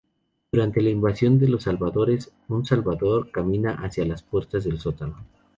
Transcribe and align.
Durante 0.51 0.81
la 0.81 0.89
invasión 0.89 1.37
de 1.37 1.47
los 1.47 1.61
salvadores, 1.61 2.33
un 2.47 2.65
Salvador 2.65 3.29
camina 3.29 3.73
hacia 3.83 4.03
las 4.03 4.23
puertas 4.23 4.63
del 4.63 4.79
sótano. 4.79 5.17